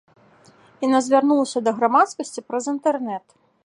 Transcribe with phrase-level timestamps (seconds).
[0.85, 3.25] Яна звярнулася да грамадскасці праз інтэрнэт.